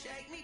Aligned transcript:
Shake 0.00 0.30
me. 0.30 0.37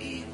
Even 0.00 0.33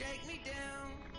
shake 0.00 0.26
me 0.26 0.40
down. 0.46 1.09